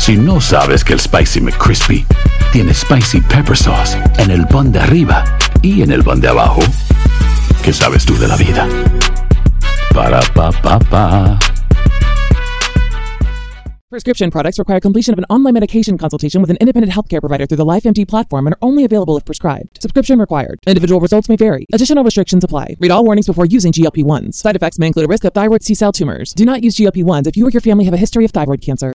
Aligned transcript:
Si 0.00 0.16
no 0.16 0.40
sabes 0.40 0.82
que 0.82 0.94
el 0.94 0.98
Spicy 0.98 1.42
McCrispy 1.42 2.06
tiene 2.54 2.72
Spicy 2.72 3.20
Pepper 3.20 3.54
Sauce 3.54 3.98
en 4.16 4.30
el 4.30 4.46
pan 4.46 4.72
de 4.72 4.78
arriba 4.78 5.22
y 5.60 5.82
en 5.82 5.92
el 5.92 6.02
pan 6.02 6.22
de 6.22 6.28
abajo, 6.28 6.62
¿qué 7.62 7.70
sabes 7.70 8.06
tú 8.06 8.16
de 8.16 8.26
la 8.26 8.36
vida? 8.36 8.66
Para, 9.94 10.20
pa, 10.34 10.50
pa, 10.52 10.78
pa. 10.78 11.38
Prescription 13.90 14.30
products 14.30 14.58
require 14.58 14.80
completion 14.80 15.12
of 15.12 15.18
an 15.18 15.26
online 15.28 15.52
medication 15.52 15.98
consultation 15.98 16.40
with 16.40 16.48
an 16.48 16.56
independent 16.62 16.92
healthcare 16.94 17.20
provider 17.20 17.44
through 17.44 17.58
the 17.58 17.66
LifeMD 17.66 18.08
platform 18.08 18.46
and 18.46 18.54
are 18.54 18.58
only 18.62 18.86
available 18.86 19.18
if 19.18 19.26
prescribed. 19.26 19.82
Subscription 19.82 20.18
required. 20.18 20.58
Individual 20.66 21.00
results 21.00 21.28
may 21.28 21.36
vary. 21.36 21.66
Additional 21.74 22.02
restrictions 22.02 22.42
apply. 22.42 22.74
Read 22.80 22.90
all 22.90 23.04
warnings 23.04 23.26
before 23.26 23.44
using 23.44 23.70
GLP-1s. 23.70 24.34
Side 24.34 24.56
effects 24.56 24.78
may 24.78 24.86
include 24.86 25.04
a 25.04 25.08
risk 25.08 25.24
of 25.24 25.34
thyroid 25.34 25.62
C-cell 25.62 25.92
tumors. 25.92 26.32
Do 26.32 26.46
not 26.46 26.62
use 26.62 26.74
GLP-1s 26.76 27.26
if 27.26 27.36
you 27.36 27.46
or 27.46 27.50
your 27.50 27.60
family 27.60 27.84
have 27.84 27.92
a 27.94 27.98
history 27.98 28.24
of 28.24 28.30
thyroid 28.30 28.62
cancer. 28.62 28.94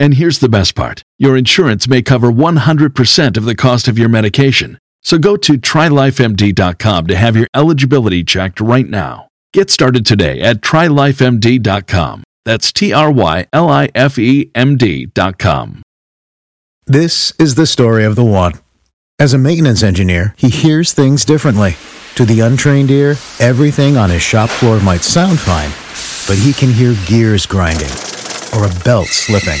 And 0.00 0.14
here's 0.14 0.38
the 0.38 0.48
best 0.48 0.74
part 0.74 1.04
your 1.18 1.36
insurance 1.36 1.86
may 1.86 2.00
cover 2.00 2.32
100% 2.32 3.36
of 3.36 3.44
the 3.44 3.54
cost 3.54 3.86
of 3.86 3.98
your 3.98 4.08
medication. 4.08 4.78
So 5.02 5.18
go 5.18 5.36
to 5.36 5.52
trylifemd.com 5.52 7.06
to 7.06 7.16
have 7.16 7.36
your 7.36 7.46
eligibility 7.54 8.24
checked 8.24 8.60
right 8.60 8.88
now. 8.88 9.28
Get 9.52 9.70
started 9.70 10.06
today 10.06 10.40
at 10.40 10.62
trylifemd.com. 10.62 12.24
That's 12.46 12.72
T 12.72 12.92
R 12.92 13.12
Y 13.12 13.46
L 13.52 13.68
I 13.68 13.90
F 13.94 14.18
E 14.18 14.50
M 14.54 14.76
D.com. 14.76 15.82
This 16.86 17.32
is 17.38 17.54
the 17.54 17.66
story 17.66 18.04
of 18.04 18.16
the 18.16 18.24
one. 18.24 18.54
As 19.18 19.34
a 19.34 19.38
maintenance 19.38 19.82
engineer, 19.82 20.34
he 20.38 20.48
hears 20.48 20.94
things 20.94 21.26
differently. 21.26 21.76
To 22.14 22.24
the 22.24 22.40
untrained 22.40 22.90
ear, 22.90 23.16
everything 23.38 23.98
on 23.98 24.08
his 24.08 24.22
shop 24.22 24.48
floor 24.48 24.80
might 24.80 25.02
sound 25.02 25.38
fine, 25.38 25.70
but 26.26 26.42
he 26.42 26.54
can 26.54 26.72
hear 26.72 26.96
gears 27.06 27.44
grinding 27.44 27.90
or 28.56 28.64
a 28.64 28.84
belt 28.84 29.08
slipping. 29.08 29.60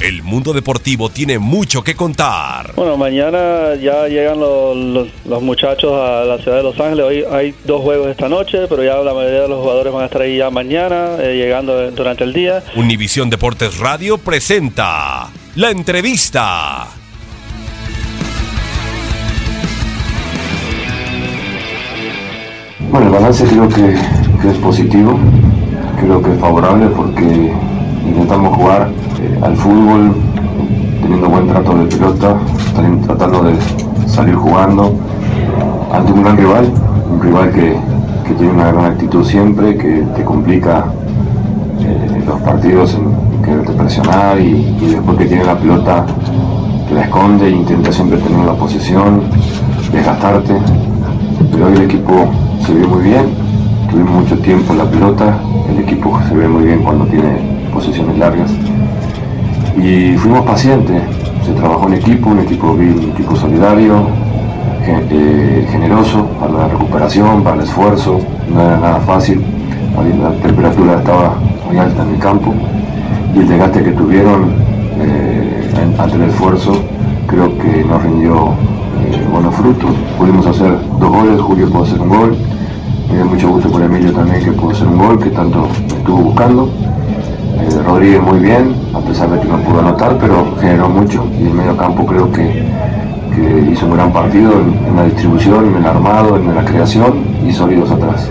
El 0.00 0.22
mundo 0.22 0.52
deportivo 0.52 1.08
tiene 1.10 1.40
mucho 1.40 1.82
que 1.82 1.96
contar. 1.96 2.72
Bueno, 2.76 2.96
mañana 2.96 3.74
ya 3.74 4.06
llegan 4.06 4.38
los, 4.38 4.76
los- 4.76 5.08
los 5.26 5.42
muchachos 5.42 5.92
a 5.92 6.24
la 6.24 6.38
ciudad 6.38 6.58
de 6.58 6.62
Los 6.62 6.78
Ángeles. 6.78 7.04
Hoy 7.04 7.24
hay 7.30 7.52
dos 7.64 7.82
juegos 7.82 8.08
esta 8.08 8.28
noche, 8.28 8.66
pero 8.68 8.84
ya 8.84 8.94
la 8.98 9.12
mayoría 9.12 9.42
de 9.42 9.48
los 9.48 9.60
jugadores 9.60 9.92
van 9.92 10.02
a 10.02 10.06
estar 10.06 10.22
ahí 10.22 10.36
ya 10.38 10.50
mañana, 10.50 11.16
eh, 11.18 11.34
llegando 11.36 11.90
durante 11.90 12.22
el 12.22 12.32
día. 12.32 12.62
Univisión 12.76 13.28
Deportes 13.28 13.78
Radio 13.78 14.18
presenta 14.18 15.30
la 15.56 15.70
entrevista. 15.70 16.86
Bueno, 22.90 23.06
el 23.06 23.12
balance 23.12 23.44
creo 23.44 23.68
que, 23.68 23.94
que 24.40 24.48
es 24.50 24.56
positivo, 24.58 25.18
creo 26.00 26.22
que 26.22 26.32
es 26.32 26.40
favorable 26.40 26.86
porque 26.96 27.52
intentamos 28.06 28.56
jugar 28.56 28.90
al 29.42 29.56
fútbol 29.56 30.14
teniendo 31.02 31.28
buen 31.28 31.48
trato 31.48 31.74
de 31.74 31.86
pelota, 31.86 32.36
tratando 33.06 33.42
de 33.44 33.54
salir 34.06 34.34
jugando 34.34 34.94
ante 35.92 36.12
un 36.12 36.22
gran 36.22 36.36
rival, 36.36 36.72
un 37.10 37.22
rival 37.22 37.50
que, 37.50 37.76
que 38.26 38.34
tiene 38.34 38.52
una 38.52 38.70
gran 38.72 38.84
actitud 38.86 39.24
siempre, 39.24 39.76
que 39.76 40.04
te 40.16 40.24
complica 40.24 40.84
eh, 41.80 42.22
los 42.26 42.40
partidos 42.40 42.94
en 42.94 43.42
quererte 43.42 43.72
presionar 43.72 44.40
y, 44.40 44.76
y 44.80 44.90
después 44.90 45.18
que 45.18 45.24
tiene 45.26 45.44
la 45.44 45.56
pelota 45.56 46.04
te 46.88 46.94
la 46.94 47.02
esconde 47.02 47.48
e 47.48 47.50
intenta 47.50 47.92
siempre 47.92 48.18
tener 48.18 48.44
la 48.44 48.54
posesión, 48.54 49.22
desgastarte, 49.92 50.54
pero 51.52 51.66
hoy 51.66 51.72
el 51.74 51.82
equipo 51.82 52.26
se 52.66 52.74
ve 52.74 52.86
muy 52.86 53.02
bien, 53.02 53.26
tuvimos 53.90 54.22
mucho 54.22 54.38
tiempo 54.38 54.72
en 54.72 54.78
la 54.78 54.84
pelota, 54.84 55.38
el 55.70 55.78
equipo 55.80 56.18
se 56.28 56.34
ve 56.34 56.48
muy 56.48 56.64
bien 56.64 56.82
cuando 56.82 57.04
tiene 57.06 57.58
posiciones 57.72 58.18
largas 58.18 58.50
y 59.80 60.16
fuimos 60.16 60.42
pacientes, 60.42 61.02
se 61.44 61.52
trabajó 61.52 61.86
en 61.88 61.94
equipo, 61.94 62.30
un 62.30 62.40
equipo 62.40 62.72
un 62.72 63.12
equipo 63.14 63.36
solidario, 63.36 64.06
eh, 64.86 65.66
generoso 65.70 66.26
para 66.40 66.52
la 66.52 66.68
recuperación, 66.68 67.42
para 67.42 67.56
el 67.56 67.62
esfuerzo, 67.62 68.18
no 68.52 68.60
era 68.60 68.78
nada 68.78 69.00
fácil, 69.00 69.42
la 70.20 70.30
temperatura 70.42 70.94
estaba 70.98 71.34
muy 71.66 71.78
alta 71.78 72.02
en 72.02 72.14
el 72.14 72.18
campo. 72.18 72.54
Y 73.34 73.40
el 73.40 73.48
desgaste 73.48 73.82
que 73.84 73.92
tuvieron 73.92 74.52
eh, 75.00 75.94
ante 75.98 76.16
el 76.16 76.22
esfuerzo 76.22 76.72
creo 77.26 77.56
que 77.58 77.84
nos 77.84 78.02
rindió 78.02 78.54
eh, 79.04 79.26
buenos 79.30 79.54
frutos. 79.54 79.90
Pudimos 80.16 80.46
hacer 80.46 80.78
dos 80.98 81.10
goles, 81.10 81.40
Julio 81.40 81.68
pudo 81.68 81.84
hacer 81.84 82.00
un 82.00 82.08
gol, 82.08 82.36
me 83.08 83.16
dio 83.16 83.26
mucho 83.26 83.48
gusto 83.48 83.70
por 83.70 83.82
Emilio 83.82 84.12
también 84.12 84.42
que 84.42 84.52
pudo 84.52 84.70
hacer 84.70 84.86
un 84.86 84.98
gol 84.98 85.18
que 85.18 85.30
tanto 85.30 85.68
estuvo 85.88 86.18
buscando. 86.18 86.70
Rodríguez 87.84 88.22
muy 88.22 88.38
bien, 88.38 88.74
a 88.94 89.00
pesar 89.00 89.30
de 89.30 89.40
que 89.40 89.48
no 89.48 89.58
pudo 89.58 89.80
anotar, 89.80 90.16
pero 90.18 90.54
generó 90.60 90.88
mucho 90.88 91.26
y 91.40 91.46
el 91.46 91.54
medio 91.54 91.76
campo 91.76 92.06
creo 92.06 92.30
que, 92.30 92.64
que 93.34 93.70
hizo 93.72 93.86
un 93.86 93.94
gran 93.94 94.12
partido 94.12 94.52
en, 94.60 94.86
en 94.88 94.96
la 94.96 95.04
distribución, 95.04 95.66
en 95.66 95.76
el 95.76 95.86
armado, 95.86 96.36
en 96.36 96.54
la 96.54 96.64
creación 96.64 97.24
y 97.46 97.52
sólidos 97.52 97.90
atrás. 97.90 98.30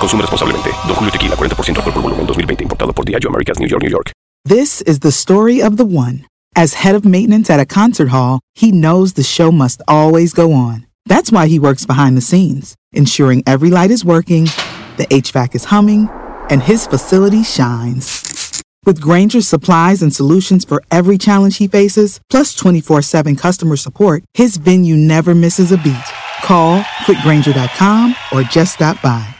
Consume 0.00 0.22
responsablemente. 0.22 0.70
Don 0.86 0.96
Julio 0.96 1.12
Tequila, 1.12 1.36
40% 1.36 1.76
alcohol 1.76 1.92
por 1.92 2.02
volumen, 2.02 2.26
2020. 2.26 2.64
Importado 2.64 2.92
por 2.92 3.04
Diageo 3.04 3.28
Americas, 3.28 3.58
New 3.58 3.68
York, 3.68 3.82
New 3.82 3.90
York. 3.90 4.12
This 4.44 4.80
is 4.82 5.00
the 5.00 5.12
story 5.12 5.62
of 5.62 5.76
the 5.76 5.84
one. 5.84 6.26
As 6.56 6.74
head 6.82 6.94
of 6.94 7.04
maintenance 7.04 7.50
at 7.50 7.60
a 7.60 7.66
concert 7.66 8.08
hall, 8.08 8.40
he 8.54 8.72
knows 8.72 9.12
the 9.12 9.22
show 9.22 9.52
must 9.52 9.82
always 9.86 10.32
go 10.32 10.52
on. 10.52 10.86
That's 11.06 11.30
why 11.30 11.46
he 11.46 11.58
works 11.58 11.86
behind 11.86 12.16
the 12.16 12.22
scenes, 12.22 12.74
ensuring 12.92 13.42
every 13.46 13.70
light 13.70 13.90
is 13.90 14.04
working, 14.04 14.44
the 14.96 15.06
HVAC 15.10 15.54
is 15.54 15.64
humming, 15.66 16.08
and 16.48 16.62
his 16.62 16.86
facility 16.86 17.42
shines. 17.42 18.62
With 18.86 19.00
Granger's 19.00 19.46
supplies 19.46 20.02
and 20.02 20.14
solutions 20.14 20.64
for 20.64 20.82
every 20.90 21.18
challenge 21.18 21.58
he 21.58 21.68
faces, 21.68 22.18
plus 22.30 22.54
24 22.54 23.02
7 23.02 23.36
customer 23.36 23.76
support, 23.76 24.24
his 24.34 24.56
venue 24.56 24.96
never 24.96 25.34
misses 25.34 25.70
a 25.70 25.76
beat. 25.78 25.96
Call 26.42 26.80
quickgranger.com 27.04 28.14
or 28.32 28.42
just 28.42 28.74
stop 28.74 29.00
by. 29.02 29.39